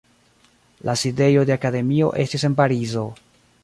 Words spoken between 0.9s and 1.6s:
sidejo de